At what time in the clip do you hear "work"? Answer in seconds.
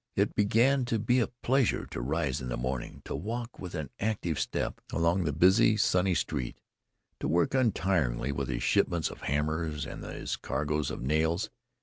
7.27-7.53